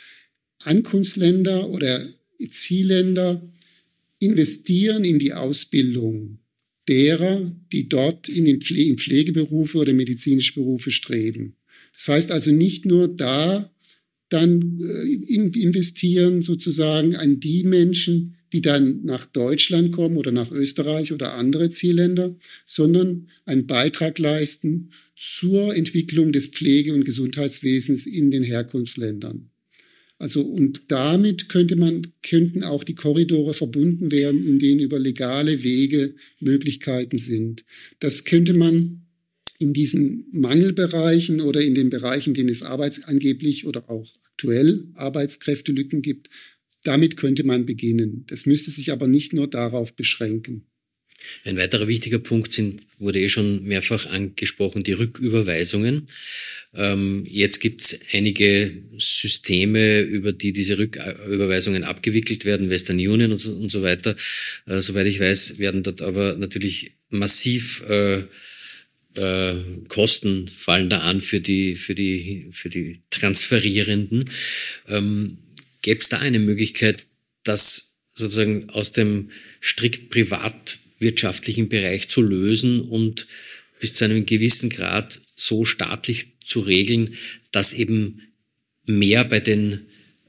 [0.60, 2.08] Ankunftsländer oder
[2.50, 3.42] Zielländer
[4.18, 6.38] investieren in die Ausbildung
[6.88, 11.56] derer, die dort in den Pflegeberufe oder medizinische Berufe streben.
[11.94, 13.71] Das heißt also nicht nur da
[14.32, 21.12] dann äh, investieren sozusagen an die Menschen, die dann nach Deutschland kommen oder nach Österreich
[21.12, 28.42] oder andere Zielländer, sondern einen Beitrag leisten zur Entwicklung des Pflege- und Gesundheitswesens in den
[28.42, 29.50] Herkunftsländern.
[30.18, 35.64] Also und damit könnte man, könnten auch die Korridore verbunden werden, in denen über legale
[35.64, 37.64] Wege Möglichkeiten sind.
[37.98, 39.02] Das könnte man
[39.58, 44.12] in diesen Mangelbereichen oder in den Bereichen, in denen es arbeits angeblich oder auch
[44.42, 46.28] aktuell Arbeitskräftelücken gibt,
[46.84, 48.24] damit könnte man beginnen.
[48.26, 50.66] Das müsste sich aber nicht nur darauf beschränken.
[51.44, 56.06] Ein weiterer wichtiger Punkt sind, wurde eh schon mehrfach angesprochen, die Rücküberweisungen.
[56.74, 63.38] Ähm, jetzt gibt es einige Systeme, über die diese Rücküberweisungen abgewickelt werden, Western Union und
[63.38, 64.16] so, und so weiter.
[64.66, 68.24] Äh, soweit ich weiß, werden dort aber natürlich massiv äh,
[69.16, 69.54] äh,
[69.88, 74.30] Kosten fallen da an für die, für die, für die Transferierenden.
[74.88, 75.38] Ähm,
[75.82, 77.06] Gäbe es da eine Möglichkeit,
[77.42, 83.26] das sozusagen aus dem strikt privatwirtschaftlichen Bereich zu lösen und
[83.80, 87.16] bis zu einem gewissen Grad so staatlich zu regeln,
[87.50, 88.22] dass eben
[88.86, 89.86] mehr bei den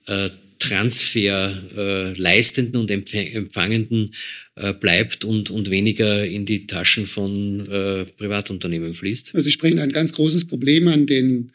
[0.07, 0.29] äh,
[0.63, 4.11] Transfer äh, leistenden und empfangenden
[4.55, 9.35] äh, bleibt und, und weniger in die Taschen von äh, Privatunternehmen fließt?
[9.35, 11.51] Also Sie sprechen ein ganz großes Problem an, denn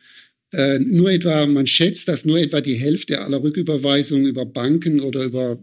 [0.52, 5.24] äh, nur etwa, man schätzt, dass nur etwa die Hälfte aller Rücküberweisungen über Banken oder
[5.24, 5.58] über,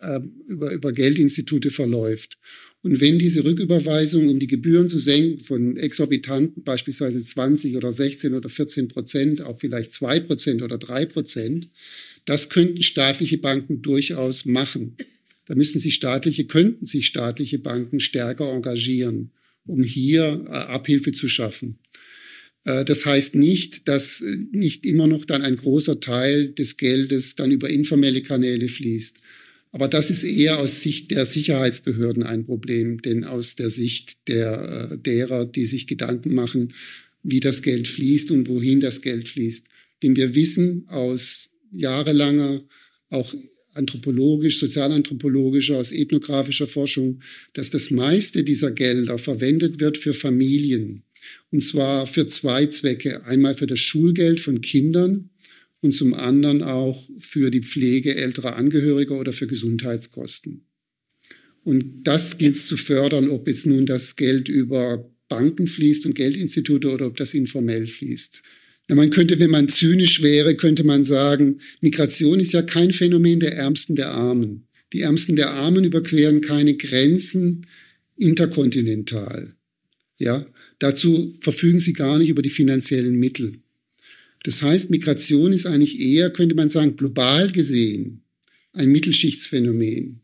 [0.00, 2.38] äh, über, über Geldinstitute verläuft.
[2.80, 8.32] Und wenn diese Rücküberweisung, um die Gebühren zu senken von exorbitanten, beispielsweise 20 oder 16
[8.32, 11.68] oder 14 Prozent, auch vielleicht 2 Prozent oder 3 Prozent,
[12.26, 14.96] das könnten staatliche Banken durchaus machen.
[15.46, 19.30] Da müssen sich staatliche, könnten sich staatliche Banken stärker engagieren,
[19.64, 21.78] um hier äh, Abhilfe zu schaffen.
[22.64, 27.36] Äh, das heißt nicht, dass äh, nicht immer noch dann ein großer Teil des Geldes
[27.36, 29.18] dann über informelle Kanäle fließt.
[29.70, 34.96] Aber das ist eher aus Sicht der Sicherheitsbehörden ein Problem, denn aus der Sicht der,
[34.96, 36.72] derer, die sich Gedanken machen,
[37.22, 39.66] wie das Geld fließt und wohin das Geld fließt.
[40.02, 42.62] Denn wir wissen aus jahrelanger,
[43.10, 43.34] auch
[43.74, 47.20] anthropologisch, sozialanthropologischer, aus ethnografischer Forschung,
[47.52, 51.02] dass das meiste dieser Gelder verwendet wird für Familien.
[51.50, 53.24] Und zwar für zwei Zwecke.
[53.24, 55.30] Einmal für das Schulgeld von Kindern
[55.80, 60.66] und zum anderen auch für die Pflege älterer Angehöriger oder für Gesundheitskosten.
[61.62, 66.14] Und das gilt es zu fördern, ob jetzt nun das Geld über Banken fließt und
[66.14, 68.42] Geldinstitute oder ob das informell fließt.
[68.88, 73.56] Man könnte, wenn man zynisch wäre, könnte man sagen, Migration ist ja kein Phänomen der
[73.56, 74.68] Ärmsten der Armen.
[74.92, 77.66] Die Ärmsten der Armen überqueren keine Grenzen
[78.16, 79.54] interkontinental.
[80.18, 80.46] Ja,
[80.78, 83.58] dazu verfügen sie gar nicht über die finanziellen Mittel.
[84.44, 88.22] Das heißt, Migration ist eigentlich eher, könnte man sagen, global gesehen
[88.76, 90.20] ein Mittelschichtsphänomen.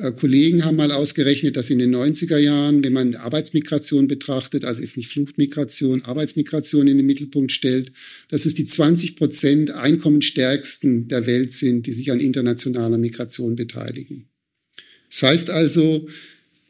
[0.00, 4.82] Äh, Kollegen haben mal ausgerechnet, dass in den 90er Jahren, wenn man Arbeitsmigration betrachtet, also
[4.82, 7.92] ist nicht Fluchtmigration, Arbeitsmigration in den Mittelpunkt stellt,
[8.28, 14.26] dass es die 20 Prozent Einkommensstärksten der Welt sind, die sich an internationaler Migration beteiligen.
[15.10, 16.08] Das heißt also,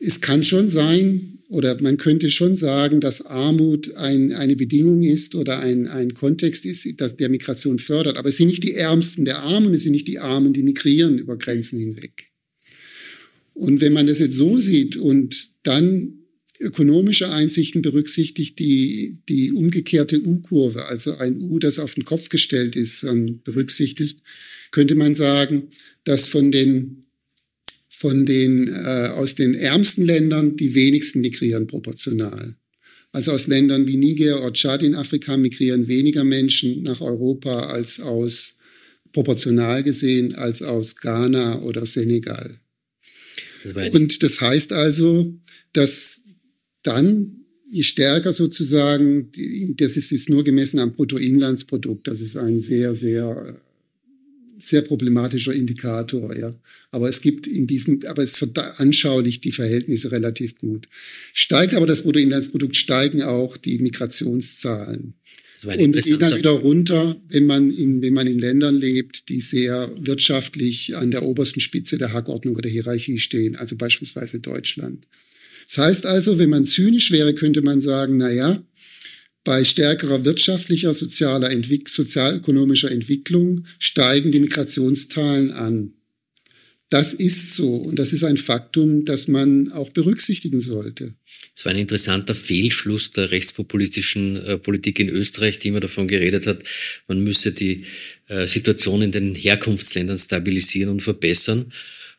[0.01, 5.35] es kann schon sein, oder man könnte schon sagen, dass Armut ein, eine Bedingung ist
[5.35, 8.16] oder ein, ein Kontext ist, das der Migration fördert.
[8.16, 11.19] Aber es sind nicht die Ärmsten der Armen, es sind nicht die Armen, die migrieren
[11.19, 12.30] über Grenzen hinweg.
[13.61, 16.14] Und wenn man das jetzt so sieht und dann
[16.61, 22.75] ökonomische Einsichten berücksichtigt, die, die umgekehrte U-Kurve, also ein U, das auf den Kopf gestellt
[22.75, 23.05] ist,
[23.44, 24.20] berücksichtigt,
[24.70, 25.64] könnte man sagen,
[26.05, 27.05] dass von den
[27.90, 32.57] von den äh, aus den ärmsten Ländern die wenigsten migrieren proportional.
[33.12, 38.01] Also aus Ländern wie Niger oder Tschad in Afrika migrieren weniger Menschen nach Europa als
[38.01, 38.55] aus
[39.12, 42.59] proportional gesehen als aus Ghana oder Senegal.
[43.92, 45.35] Und das heißt also,
[45.73, 46.23] dass
[46.83, 47.37] dann
[47.70, 49.31] je stärker sozusagen,
[49.77, 53.61] das ist, ist nur gemessen am Bruttoinlandsprodukt, das ist ein sehr, sehr
[54.62, 56.55] sehr problematischer Indikator, ja.
[56.90, 60.88] Aber es gibt in diesem, aber es veranschaulicht die Verhältnisse relativ gut.
[61.33, 65.14] Steigt aber das Bruttoinlandsprodukt, steigen auch die Migrationszahlen.
[65.64, 69.90] Und gehen dann wieder runter, wenn man, in, wenn man in Ländern lebt, die sehr
[69.99, 75.07] wirtschaftlich an der obersten Spitze der Hackordnung oder Hierarchie stehen, also beispielsweise Deutschland.
[75.66, 78.64] Das heißt also, wenn man zynisch wäre, könnte man sagen, na ja,
[79.44, 85.94] bei stärkerer wirtschaftlicher, sozialer Entwick sozialökonomischer Entwicklung steigen die Migrationszahlen an.
[86.90, 91.14] Das ist so und das ist ein Faktum, das man auch berücksichtigen sollte.
[91.57, 96.46] Es war ein interessanter Fehlschluss der rechtspopulistischen äh, Politik in Österreich, die immer davon geredet
[96.46, 96.64] hat,
[97.07, 97.85] man müsse die
[98.26, 101.72] äh, Situation in den Herkunftsländern stabilisieren und verbessern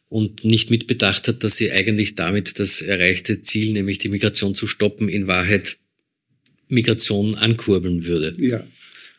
[0.08, 4.68] und nicht mitbedacht hat, dass sie eigentlich damit das erreichte Ziel, nämlich die Migration zu
[4.68, 5.78] stoppen, in Wahrheit
[6.68, 8.36] Migration ankurbeln würde.
[8.38, 8.66] Ja.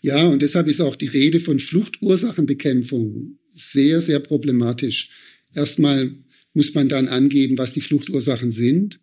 [0.05, 5.11] Ja, und deshalb ist auch die Rede von Fluchtursachenbekämpfung sehr, sehr problematisch.
[5.55, 6.12] Erstmal
[6.55, 9.01] muss man dann angeben, was die Fluchtursachen sind.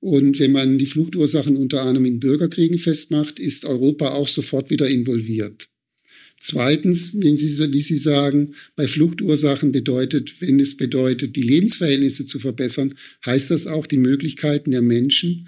[0.00, 4.88] Und wenn man die Fluchtursachen unter anderem in Bürgerkriegen festmacht, ist Europa auch sofort wieder
[4.88, 5.68] involviert.
[6.40, 12.40] Zweitens, wenn Sie, wie Sie sagen, bei Fluchtursachen bedeutet, wenn es bedeutet, die Lebensverhältnisse zu
[12.40, 15.46] verbessern, heißt das auch die Möglichkeiten der Menschen,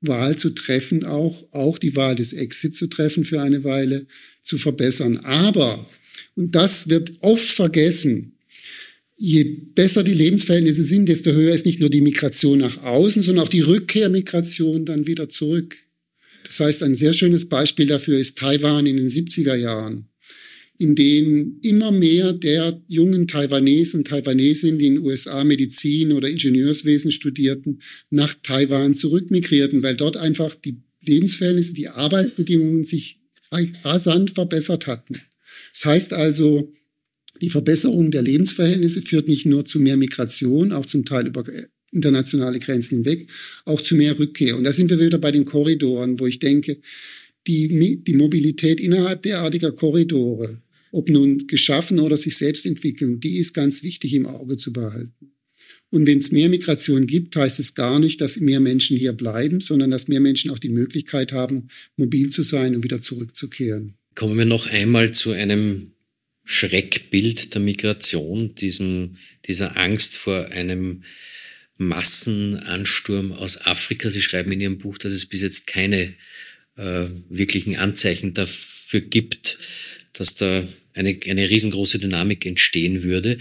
[0.00, 4.06] Wahl zu treffen, auch, auch die Wahl des Exit zu treffen für eine Weile,
[4.40, 5.18] zu verbessern.
[5.18, 5.86] Aber,
[6.36, 8.33] und das wird oft vergessen,
[9.16, 13.44] je besser die Lebensverhältnisse sind, desto höher ist nicht nur die Migration nach außen, sondern
[13.44, 15.76] auch die Rückkehrmigration dann wieder zurück.
[16.44, 20.08] Das heißt, ein sehr schönes Beispiel dafür ist Taiwan in den 70er Jahren
[20.78, 26.28] in denen immer mehr der jungen Taiwanesen und Taiwanesinnen, die in den USA Medizin oder
[26.28, 33.20] Ingenieurswesen studierten, nach Taiwan zurückmigrierten, weil dort einfach die Lebensverhältnisse, die Arbeitsbedingungen sich
[33.84, 35.20] rasant verbessert hatten.
[35.72, 36.72] Das heißt also,
[37.44, 41.44] die Verbesserung der Lebensverhältnisse führt nicht nur zu mehr Migration, auch zum Teil über
[41.92, 43.28] internationale Grenzen hinweg,
[43.64, 44.56] auch zu mehr Rückkehr.
[44.56, 46.78] Und da sind wir wieder bei den Korridoren, wo ich denke,
[47.46, 50.60] die, die Mobilität innerhalb derartiger Korridore
[50.94, 55.32] ob nun geschaffen oder sich selbst entwickeln, die ist ganz wichtig im Auge zu behalten.
[55.90, 59.60] Und wenn es mehr Migration gibt, heißt es gar nicht, dass mehr Menschen hier bleiben,
[59.60, 63.94] sondern dass mehr Menschen auch die Möglichkeit haben, mobil zu sein und wieder zurückzukehren.
[64.14, 65.93] Kommen wir noch einmal zu einem
[66.44, 71.04] Schreckbild der Migration, diesem, dieser Angst vor einem
[71.78, 74.10] Massenansturm aus Afrika.
[74.10, 76.14] Sie schreiben in Ihrem Buch, dass es bis jetzt keine
[76.76, 79.58] äh, wirklichen Anzeichen dafür gibt,
[80.12, 83.38] dass da eine, eine riesengroße Dynamik entstehen würde.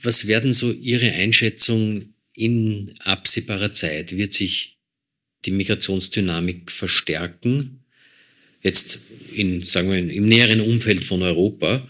[0.00, 4.16] Was werden so Ihre Einschätzung in absehbarer Zeit?
[4.16, 4.78] Wird sich
[5.44, 7.84] die Migrationsdynamik verstärken?
[8.62, 9.00] Jetzt
[9.34, 11.86] in, sagen wir, im näheren Umfeld von Europa?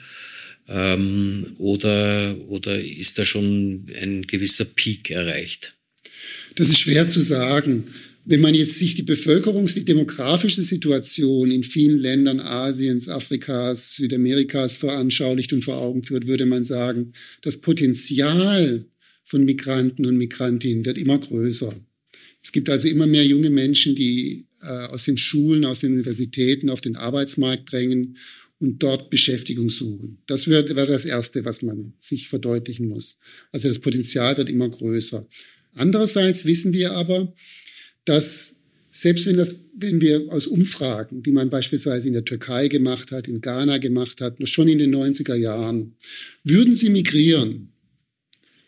[0.69, 5.75] Ähm, oder, oder ist da schon ein gewisser Peak erreicht?
[6.55, 7.85] Das ist schwer zu sagen.
[8.25, 14.77] Wenn man jetzt sich die Bevölkerungs-, die demografische Situation in vielen Ländern Asiens, Afrikas, Südamerikas
[14.77, 18.85] veranschaulicht und vor Augen führt, würde man sagen, das Potenzial
[19.25, 21.75] von Migranten und Migrantinnen wird immer größer.
[22.43, 26.81] Es gibt also immer mehr junge Menschen, die aus den Schulen, aus den Universitäten auf
[26.81, 28.17] den Arbeitsmarkt drängen
[28.61, 30.19] und dort Beschäftigung suchen.
[30.27, 33.19] Das wäre wär das Erste, was man sich verdeutlichen muss.
[33.51, 35.27] Also das Potenzial wird immer größer.
[35.75, 37.35] Andererseits wissen wir aber,
[38.05, 38.53] dass
[38.93, 43.27] selbst wenn, das, wenn wir aus Umfragen, die man beispielsweise in der Türkei gemacht hat,
[43.27, 45.95] in Ghana gemacht hat, schon in den 90er Jahren,
[46.45, 47.72] würden sie migrieren,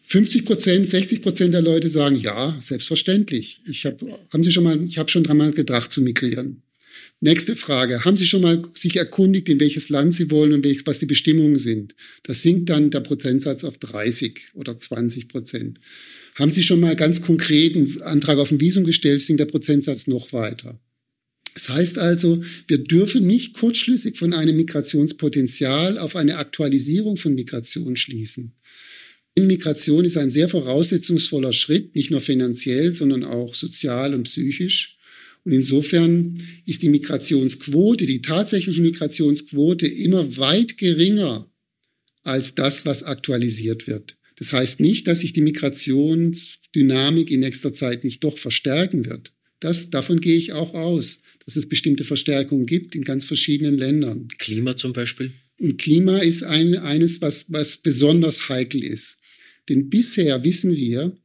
[0.06, 3.62] 50 Prozent, 60 Prozent der Leute sagen, ja, selbstverständlich.
[3.66, 6.62] Ich habe, haben Sie schon mal, ich habe schon dreimal gedacht zu migrieren.
[7.20, 8.04] Nächste Frage.
[8.04, 11.58] Haben Sie schon mal sich erkundigt, in welches Land Sie wollen und was die Bestimmungen
[11.58, 11.94] sind?
[12.22, 15.80] Das sinkt dann der Prozentsatz auf 30 oder 20 Prozent.
[16.34, 20.06] Haben Sie schon mal ganz konkret einen Antrag auf ein Visum gestellt, sinkt der Prozentsatz
[20.06, 20.78] noch weiter.
[21.54, 27.96] Das heißt also, wir dürfen nicht kurzschlüssig von einem Migrationspotenzial auf eine Aktualisierung von Migration
[27.96, 28.52] schließen.
[29.42, 34.96] Migration ist ein sehr voraussetzungsvoller Schritt, nicht nur finanziell, sondern auch sozial und psychisch.
[35.44, 36.34] Und insofern
[36.66, 41.50] ist die Migrationsquote, die tatsächliche Migrationsquote immer weit geringer
[42.22, 44.16] als das, was aktualisiert wird.
[44.36, 49.32] Das heißt nicht, dass sich die Migrationsdynamik in nächster Zeit nicht doch verstärken wird.
[49.60, 54.28] Das, davon gehe ich auch aus dass es bestimmte Verstärkungen gibt in ganz verschiedenen Ländern.
[54.38, 55.32] Klima zum Beispiel?
[55.58, 59.18] Und Klima ist ein, eines, was, was besonders heikel ist.
[59.68, 61.16] Denn bisher wissen wir,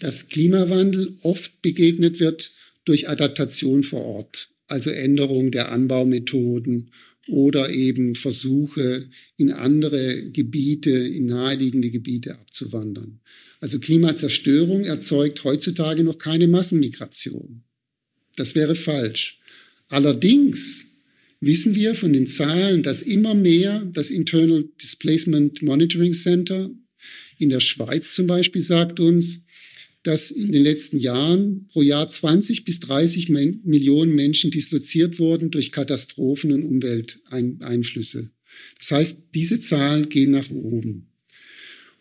[0.00, 2.52] dass Klimawandel oft begegnet wird
[2.84, 6.90] durch Adaptation vor Ort, also Änderung der Anbaumethoden
[7.28, 13.20] oder eben Versuche, in andere Gebiete, in naheliegende Gebiete abzuwandern.
[13.60, 17.62] Also Klimazerstörung erzeugt heutzutage noch keine Massenmigration.
[18.34, 19.40] Das wäre falsch.
[19.88, 20.86] Allerdings
[21.40, 26.70] wissen wir von den Zahlen, dass immer mehr das Internal Displacement Monitoring Center
[27.42, 29.44] in der Schweiz zum Beispiel sagt uns,
[30.02, 35.70] dass in den letzten Jahren pro Jahr 20 bis 30 Millionen Menschen disloziert wurden durch
[35.70, 38.30] Katastrophen und Umwelteinflüsse.
[38.78, 41.08] Das heißt, diese Zahlen gehen nach oben.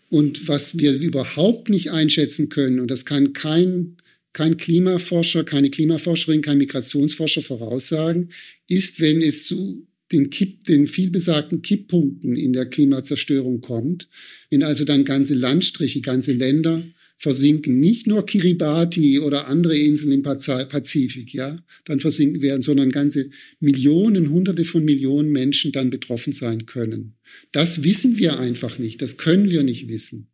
[0.10, 3.98] Und was wir überhaupt nicht einschätzen können, und das kann kein
[4.34, 8.30] kein Klimaforscher, keine Klimaforscherin, kein Migrationsforscher voraussagen,
[8.68, 14.08] ist, wenn es zu den, Kipp, den vielbesagten Kipppunkten in der Klimazerstörung kommt,
[14.50, 16.84] wenn also dann ganze Landstriche, ganze Länder
[17.22, 23.30] versinken, nicht nur Kiribati oder andere Inseln im Pazifik, ja, dann versinken werden, sondern ganze
[23.60, 27.14] Millionen, Hunderte von Millionen Menschen dann betroffen sein können.
[27.52, 30.32] Das wissen wir einfach nicht, das können wir nicht wissen.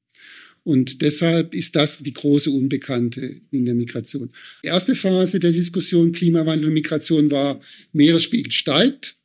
[0.64, 3.22] Und deshalb ist das die große Unbekannte
[3.52, 4.30] in der Migration.
[4.64, 7.60] Die erste Phase der Diskussion Klimawandel und Migration war,
[7.92, 9.17] Meeresspiegel steigt,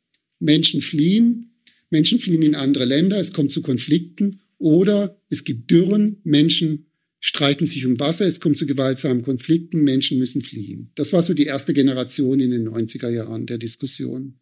[0.43, 1.53] Menschen fliehen,
[1.91, 6.87] Menschen fliehen in andere Länder, es kommt zu Konflikten oder es gibt Dürren, Menschen
[7.21, 10.91] streiten sich um Wasser, es kommt zu gewaltsamen Konflikten, Menschen müssen fliehen.
[10.95, 14.35] Das war so die erste Generation in den 90er Jahren der Diskussion.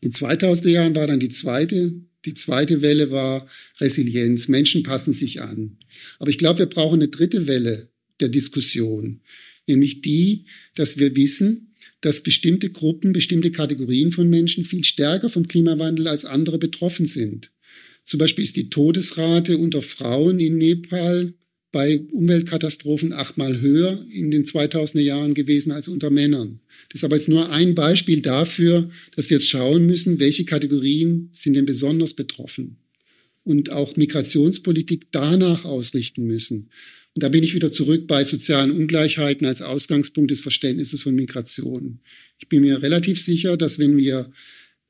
[0.00, 1.94] In 2000er Jahren war dann die zweite
[2.26, 3.48] die zweite Welle war
[3.80, 4.48] Resilienz.
[4.48, 5.78] Menschen passen sich an.
[6.18, 7.88] Aber ich glaube, wir brauchen eine dritte Welle
[8.20, 9.20] der Diskussion,
[9.66, 11.65] nämlich die, dass wir wissen,
[12.06, 17.50] dass bestimmte Gruppen, bestimmte Kategorien von Menschen viel stärker vom Klimawandel als andere betroffen sind.
[18.04, 21.34] Zum Beispiel ist die Todesrate unter Frauen in Nepal
[21.72, 26.60] bei Umweltkatastrophen achtmal höher in den 2000er Jahren gewesen als unter Männern.
[26.90, 31.30] Das ist aber jetzt nur ein Beispiel dafür, dass wir jetzt schauen müssen, welche Kategorien
[31.32, 32.76] sind denn besonders betroffen
[33.42, 36.70] und auch Migrationspolitik danach ausrichten müssen.
[37.16, 42.00] Und da bin ich wieder zurück bei sozialen Ungleichheiten als Ausgangspunkt des Verständnisses von Migration.
[42.38, 44.30] Ich bin mir relativ sicher, dass wenn wir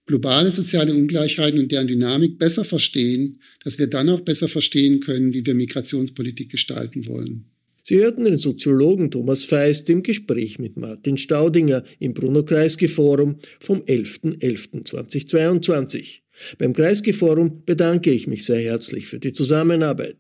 [0.07, 5.35] globale soziale Ungleichheiten und deren Dynamik besser verstehen, dass wir dann auch besser verstehen können,
[5.35, 7.45] wie wir Migrationspolitik gestalten wollen.
[7.85, 16.26] Sie hörten den Soziologen Thomas Feist im Gespräch mit Martin Staudinger im Bruno-Kreisky-Forum vom 11.11.2022.
[16.59, 20.17] Beim Kreisky-Forum bedanke ich mich sehr herzlich für die Zusammenarbeit.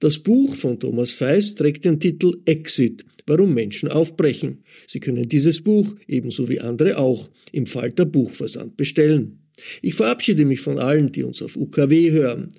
[0.00, 4.64] Das Buch von Thomas Feist trägt den Titel Exit, warum Menschen aufbrechen.
[4.86, 9.40] Sie können dieses Buch, ebenso wie andere auch, im Falter Buchversand bestellen.
[9.82, 12.50] Ich verabschiede mich von allen, die uns auf UKW hören.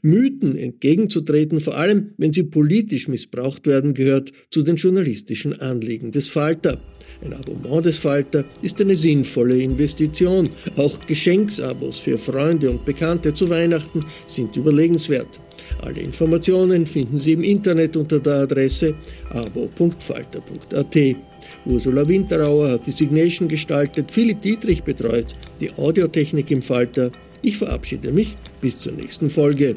[0.00, 6.28] Mythen entgegenzutreten, vor allem wenn sie politisch missbraucht werden, gehört zu den journalistischen Anliegen des
[6.28, 6.80] Falter.
[7.24, 10.48] Ein Abonnement des Falter ist eine sinnvolle Investition.
[10.76, 15.40] Auch Geschenksabos für Freunde und Bekannte zu Weihnachten sind überlegenswert.
[15.82, 18.94] Alle Informationen finden Sie im Internet unter der Adresse
[19.30, 21.16] abo.falter.at.
[21.64, 27.10] Ursula Winterauer hat die Signation gestaltet, Philipp Dietrich betreut die Audiotechnik im Falter.
[27.42, 29.76] Ich verabschiede mich bis zur nächsten Folge.